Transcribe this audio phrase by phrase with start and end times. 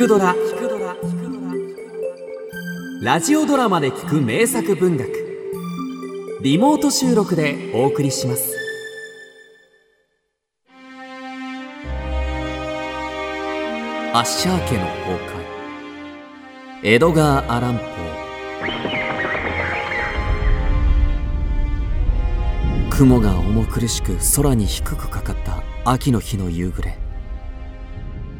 [0.00, 0.32] くドラ」
[3.02, 5.10] ラジオドラマで聞く名作文学。
[6.40, 8.56] リモート収録でお送りします。
[14.14, 15.20] アッシャー家の崩壊。
[16.82, 17.90] エドガー・アランポー
[22.88, 26.96] 雲が重苦しく空に低くかかった秋の日の夕暮れ。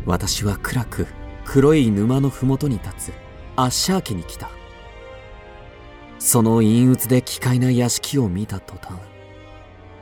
[0.06, 1.06] 私は暗く
[1.52, 3.12] 黒い沼の麓に立つ
[3.56, 4.50] アッシャー家に来た。
[6.20, 9.00] その陰鬱で奇怪な屋敷を見た途端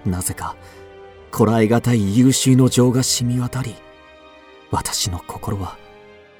[0.05, 0.56] なぜか
[1.30, 3.75] こらえがたい優秀の情が染み渡り
[4.70, 5.79] 私の心は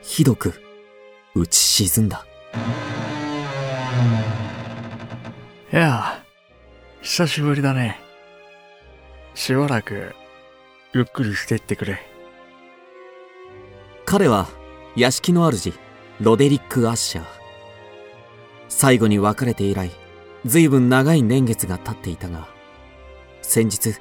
[0.03, 0.61] ひどく
[1.35, 2.27] 打ち沈んだ。
[5.73, 6.23] いや
[7.01, 7.99] 久しぶりだね。
[9.35, 10.15] しばらく
[10.93, 11.99] ゆっくりしていってくれ。
[14.05, 14.58] 彼は
[14.99, 15.73] 屋敷の主
[16.21, 17.25] ロデリック・アッシャー。
[18.69, 19.93] 最後に別れて以来
[20.45, 22.49] 随分長い年月が経っていたが
[23.41, 23.95] 先日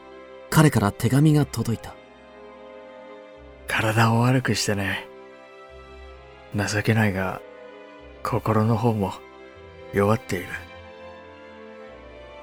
[0.50, 1.94] 彼から手紙が届いた。
[3.68, 5.08] 体を悪くしてね
[6.56, 7.42] 情けないが
[8.24, 9.14] 心の方も
[9.94, 10.48] 弱っている。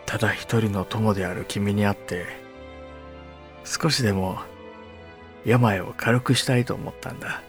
[0.07, 2.25] ただ一人の友である君に会って
[3.65, 4.39] 少しでも
[5.45, 7.43] 病を軽くしたいと思ったんだ。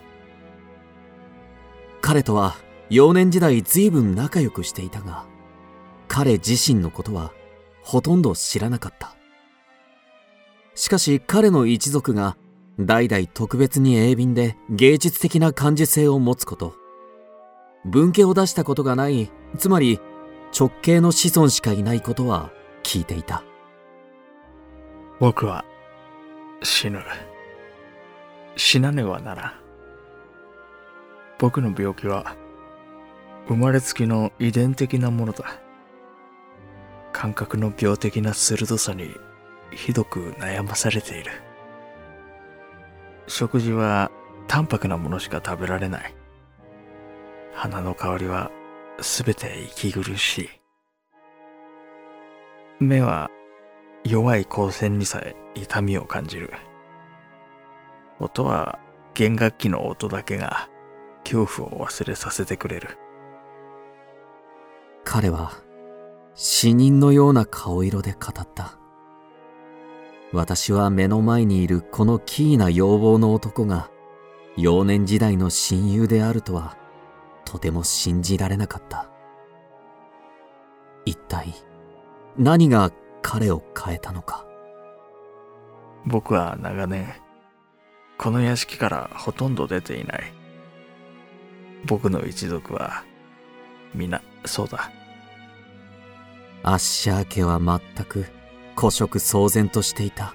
[2.06, 2.54] 彼とは
[2.88, 5.26] 幼年時代随分仲良くしていたが
[6.06, 7.32] 彼自身のことは
[7.82, 9.16] ほとんど知らなかった。
[10.76, 12.36] しかし彼の一族が
[12.78, 16.76] 代々特別に鋭敏で芸術的な感受性を持つこと。
[17.84, 19.98] 文家を出したことがないつまり
[20.56, 22.52] 直系の子孫しかいないことは
[22.84, 23.42] 聞いていた。
[25.18, 25.64] 僕は
[26.62, 27.00] 死ぬ。
[28.54, 29.65] 死なねばならん。
[31.38, 32.34] 僕の病気は
[33.46, 35.60] 生まれつきの遺伝的なものだ。
[37.12, 39.10] 感覚の病的な鋭さに
[39.70, 41.30] ひどく悩まされている。
[43.26, 44.10] 食事は
[44.48, 46.14] 淡白なものしか食べられない。
[47.54, 48.50] 花の香りは
[49.00, 50.48] すべて息苦しい。
[52.80, 53.30] 目は
[54.04, 56.52] 弱い光線にさえ痛みを感じる。
[58.18, 58.78] 音は
[59.14, 60.68] 弦楽器の音だけが
[61.28, 62.96] 恐怖を忘れさせてくれる。
[65.04, 65.52] 彼は
[66.34, 68.78] 死人のような顔色で語った。
[70.32, 73.90] 私は目の前にいるこのキーな要望の男が
[74.56, 76.76] 幼年時代の親友であるとは
[77.44, 79.10] とても信じられなかった。
[81.04, 81.54] 一体
[82.36, 84.46] 何が彼を変えたのか。
[86.04, 87.12] 僕は長年
[88.16, 90.32] この屋敷からほとんど出ていない
[91.86, 93.04] 僕の一族は
[93.94, 94.90] 皆そうだ。
[96.62, 98.26] アッシャー家は全く
[98.76, 100.34] 古色騒然としていた。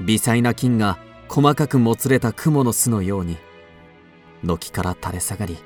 [0.00, 0.98] 微細な菌が
[1.28, 3.36] 細かくもつれた雲の巣のように
[4.42, 5.56] 軒から垂れ下がり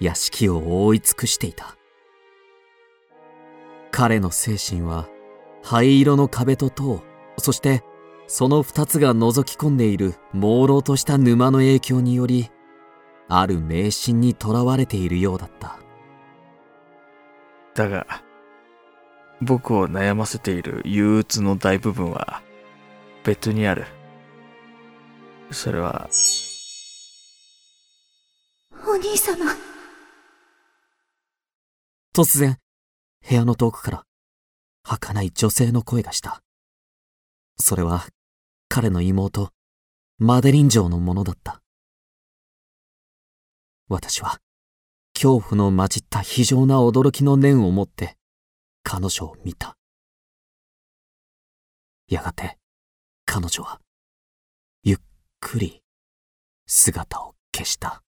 [0.00, 1.76] 屋敷を覆い尽くしていた。
[3.90, 5.08] 彼の精神は
[5.62, 7.02] 灰色の壁と塔
[7.38, 7.84] そして
[8.26, 12.50] その二つが覗き込んでいる朦朧とした沼の影響により
[13.28, 15.78] ある迷信にとらわれているようだった。
[17.74, 18.06] だが
[19.40, 22.42] 僕を悩ませている憂鬱の大部分は
[23.24, 23.86] 別にある。
[25.50, 26.08] それは
[28.86, 29.36] お兄様。
[32.14, 32.58] 突然
[33.26, 34.04] 部屋の遠くから
[34.82, 36.42] 儚い女性の声がした。
[37.58, 38.06] それは
[38.68, 39.50] 彼の妹
[40.18, 41.61] マデリン城のものだった
[43.92, 44.38] 私は
[45.12, 48.16] 恐怖の混じった非常な驚きの念を持って
[48.82, 49.76] 彼女を見た。
[52.08, 52.56] やがて
[53.26, 53.80] 彼女は
[54.82, 54.98] ゆっ
[55.40, 55.82] くり
[56.66, 58.02] 姿を消した。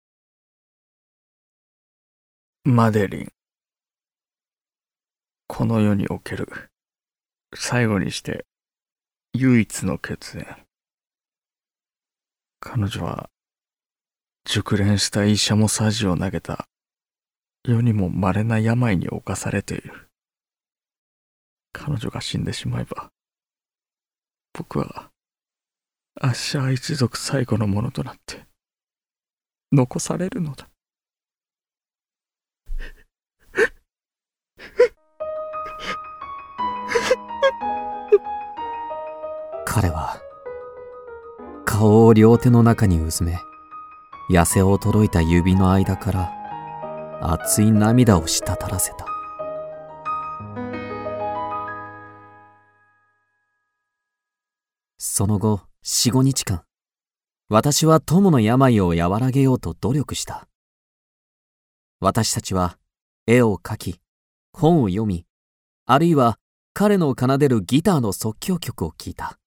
[2.64, 3.28] マデリン。
[5.48, 6.48] この世における
[7.54, 8.46] 最後にして
[9.34, 10.46] 唯一の血縁。
[12.60, 13.28] 彼女は
[14.46, 16.68] 熟練した医者もサジを投げた
[17.66, 20.10] 世にも稀な病に侵されている。
[21.72, 23.10] 彼女が死んでしまえば、
[24.52, 25.10] 僕は、
[26.20, 28.44] アッシャー一族最後のものとなって、
[29.72, 30.68] 残されるのだ。
[39.64, 40.20] 彼は、
[41.64, 43.38] 顔を両手の中にうずめ、
[44.30, 46.32] 痩せ衰えた指の間から
[47.20, 49.06] 熱い涙を滴らせた。
[54.96, 56.64] その後四五日間
[57.50, 60.48] 私は友の病を和らげようと努力した。
[62.00, 62.78] 私たちは
[63.26, 64.00] 絵を描き
[64.54, 65.26] 本を読み
[65.84, 66.38] あるいは
[66.72, 69.38] 彼の奏でるギターの即興曲を聴いた。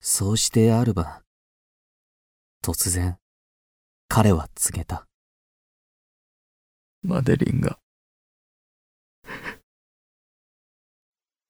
[0.00, 1.23] そうしてある晩
[2.66, 3.18] 突然
[4.08, 5.06] 彼は告げた。
[7.02, 7.78] マデリンが。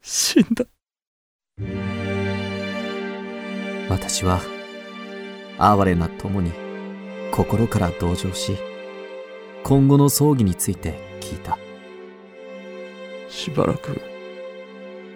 [0.03, 0.65] 死んだ。
[3.89, 4.41] 私は
[5.57, 6.51] 哀れな友に
[7.31, 8.59] 心から同情し
[9.63, 11.57] 今後の葬儀について聞いた。
[13.29, 14.01] しばらく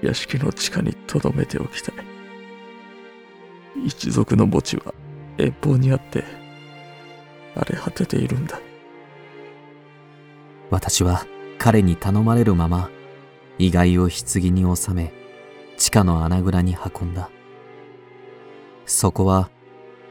[0.01, 1.95] 屋敷の地下に留めておきたい。
[3.85, 4.95] 一族の墓地は
[5.39, 6.25] 遠方にあって
[7.55, 8.61] 荒れ果てているんだ。
[10.71, 11.27] 私は
[11.59, 12.91] 彼に頼まれるまま
[13.59, 15.13] 遺骸を棺に収め
[15.77, 17.31] 地下の穴蔵に運んだ。
[18.85, 19.51] そこは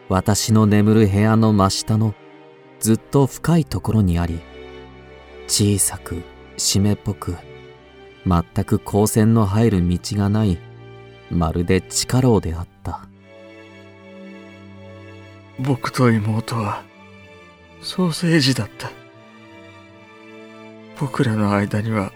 [0.09, 2.13] 私の眠る部屋の真下の
[2.80, 4.39] ずっと深いところにあり
[5.47, 6.21] 小さく
[6.57, 7.35] 湿っぽく
[8.25, 10.57] 全く光線の入る道がない
[11.31, 13.06] まるで地下牢であった。
[15.59, 16.83] 僕と妹は
[17.81, 18.92] ソーセージだった。
[21.00, 22.12] 僕らの間には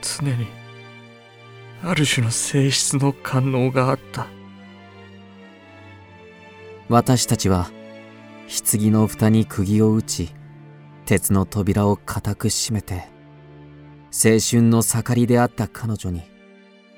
[0.00, 0.46] 常に
[1.82, 4.26] ある種の性質の感能があった。
[6.88, 7.70] 私たちは
[8.48, 10.32] 棺の蓋に釘を打ち
[11.04, 13.08] 鉄の扉を固く閉めて
[14.12, 16.22] 青春の盛りであった彼女に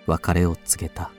[0.07, 1.11] 別れを告げた。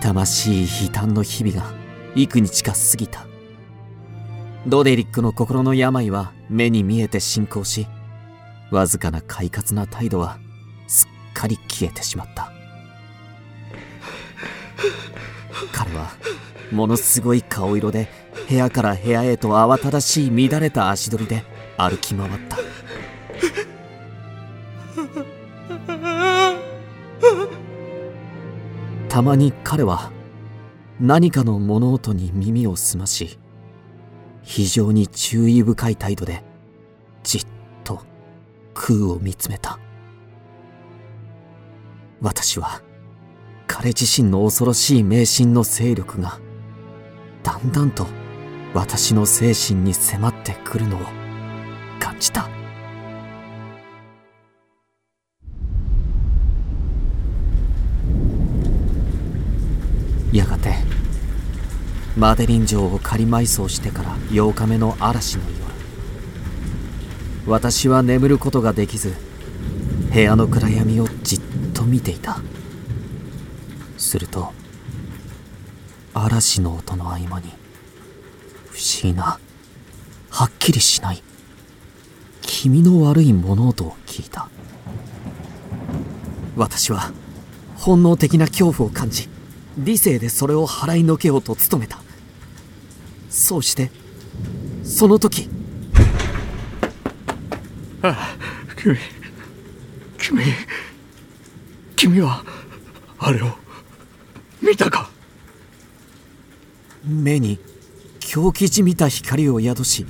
[0.00, 1.74] 痛ましい悲嘆の日々が
[2.14, 3.26] 幾日か過ぎた。
[4.66, 7.86] ロデリックの心の病は目に見えて進行し
[8.70, 10.38] わずかな快活な態度は
[10.86, 12.50] すっかり消えてしまった。
[15.70, 16.12] 彼は
[16.72, 18.08] ものすごい顔色で
[18.48, 21.44] 部屋から部屋へと慌ただしい乱れた足取りで
[21.76, 22.56] 歩き回った。
[29.20, 30.10] たまに彼は
[30.98, 33.38] 何かの物音に耳を澄まし
[34.40, 36.42] 非常に注意深い態度で
[37.22, 37.46] じっ
[37.84, 38.02] と
[38.72, 39.78] 空を見つめた。
[42.22, 42.80] 私は
[43.66, 46.40] 彼自身の恐ろしい迷信の勢力が
[47.42, 48.06] だんだんと
[48.72, 51.00] 私の精神に迫ってくるのを
[51.98, 52.59] 感じた。
[60.32, 60.74] やがて
[62.16, 65.60] マデリン城を仮埋葬してから8日目の嵐の夜
[67.46, 69.14] 私は眠ることができず
[70.12, 71.40] 部屋の暗闇をじっ
[71.72, 72.40] と見ていた。
[73.96, 74.52] すると
[76.14, 77.52] 嵐の音の合間に
[78.70, 79.38] 不思議な
[80.30, 81.22] はっきりしない
[82.40, 84.48] 気味の悪い物音を聞いた。
[86.56, 87.12] 私は
[87.76, 89.28] 本能的な恐怖を感じ
[89.78, 92.00] 理性でそれを払いのけようと努めた。
[93.28, 93.90] そうして
[94.82, 95.48] その時
[98.02, 98.36] ああ
[98.76, 98.96] 君
[100.18, 100.42] 君
[101.96, 102.44] 君は
[103.18, 103.46] あれを
[104.60, 105.10] 見たか？
[107.04, 107.58] 目に
[108.18, 110.06] 狂気じみた光を宿し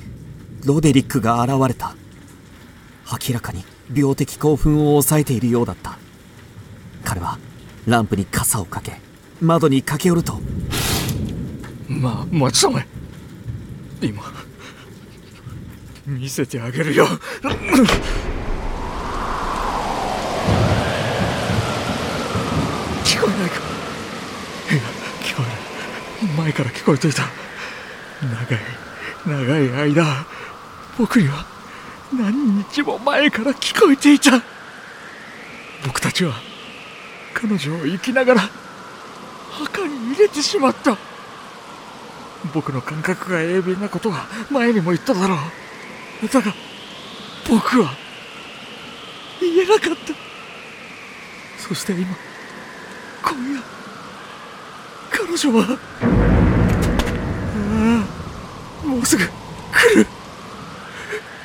[0.65, 1.95] ロデリックが現れた。
[3.27, 3.63] 明らかに
[3.93, 5.97] 病的興奮を抑えているようだった。
[7.03, 7.37] 彼は
[7.85, 9.01] ランプに傘をかけ
[9.41, 10.39] 窓に駆け寄ると。
[11.89, 12.87] まあ待ちたまえ
[14.01, 14.21] 今
[16.05, 17.05] 見せてあげるよ。
[23.03, 23.55] 聞こえないか？
[24.71, 24.81] いや
[25.23, 27.23] 聞こえる前から聞こえていた。
[28.21, 28.59] 長い
[29.25, 30.25] 長い間
[30.97, 31.45] 僕には
[32.13, 34.43] 何日も前から聞こえていた。
[35.85, 36.35] 僕たちは
[37.33, 38.49] 彼女を生きながら
[39.51, 40.97] 墓に入れてしまった。
[42.53, 45.35] 僕の感覚が鋭敏なことは前にも言っただろ
[46.23, 46.27] う。
[46.27, 46.53] だが
[47.47, 47.93] 僕は
[49.39, 50.13] 言えなかった。
[51.59, 52.15] そして今
[53.23, 53.61] 今夜
[55.11, 55.77] 彼女は
[57.63, 58.05] あ
[58.83, 59.29] あもうすぐ来
[59.97, 60.07] る。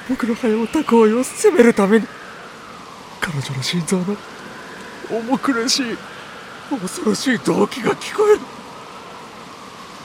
[0.09, 2.07] 僕の早った行為を責めるために
[3.21, 4.17] 彼女の心臓の
[5.11, 5.97] 重苦しい
[6.71, 8.41] 恐ろしい動機が聞こえる。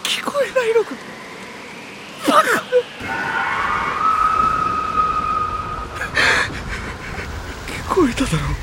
[0.03, 0.91] 聞こえないのか。
[2.27, 2.49] バカ。
[7.89, 8.55] 聞こえただろう。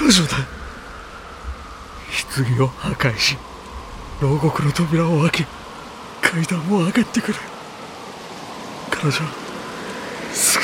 [0.00, 0.60] 彼女だ。
[2.30, 3.36] 棺を破壊し
[4.20, 5.46] 牢獄の扉を開け
[6.22, 7.38] 階段を上がってくる
[8.90, 9.12] 彼女は
[10.32, 10.58] す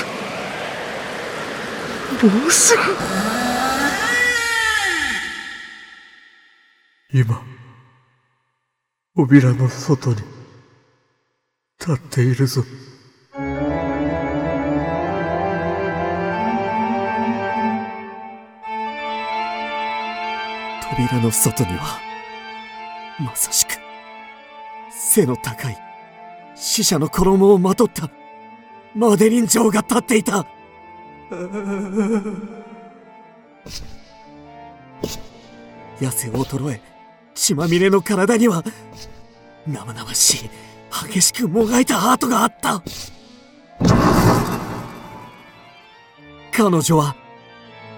[2.21, 3.46] ぐもうすぐ。
[7.19, 7.43] 今
[9.17, 10.17] 扉の外に
[11.81, 12.63] 立っているぞ
[20.91, 21.99] 扉の外には、
[23.19, 23.79] まさしく、
[24.91, 25.79] 背の高い、
[26.55, 28.11] 死者の衣をまとった、
[28.95, 30.47] マデリン城が立っていた。
[35.99, 36.96] 痩せ衰え、
[37.37, 38.65] 血まみれの体には、
[39.69, 40.51] 生々しい、
[41.09, 42.83] 激しくもがいたハートがあった。
[46.51, 47.15] 彼女は、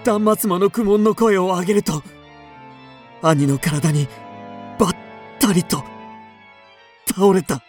[0.03, 2.03] 断末魔の苦悶の声を上げると、
[3.21, 4.07] 兄の体に
[4.77, 4.95] ばっ
[5.39, 5.83] たりと
[7.07, 7.63] 倒れた。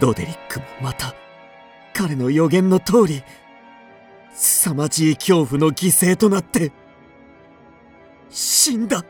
[0.00, 1.14] ドデリックもまた
[1.92, 3.22] 彼の予言の通り
[4.32, 6.72] 凄まじい恐怖の犠牲となって
[8.30, 9.04] 死んだ。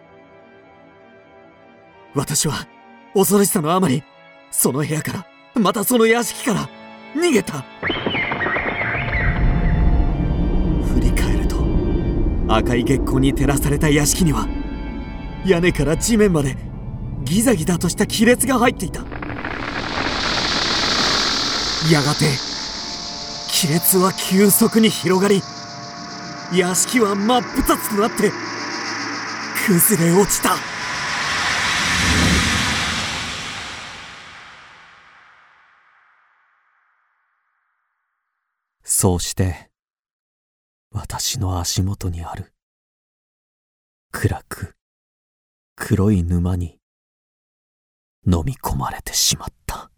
[2.14, 2.66] 私は
[3.14, 4.02] 恐ろしさのあまり
[4.50, 6.68] その部屋からまたその屋敷から
[7.14, 7.64] 逃げた。
[10.94, 11.56] 振り返ると
[12.48, 14.48] 赤い月光に照らされた屋敷には
[15.46, 16.56] 屋根から地面まで
[17.24, 19.00] ギザギザとした亀裂が入っていた
[21.90, 22.26] やがて
[23.60, 25.42] 亀裂は急速に広がり
[26.54, 28.30] 屋敷は真っ二つとなって
[29.66, 30.71] 崩れ落ちた
[39.02, 39.68] そうして
[40.92, 42.52] 私の足元にある
[44.12, 44.76] 暗く
[45.74, 46.78] 黒い沼に
[48.24, 49.91] 飲み込まれてしまった。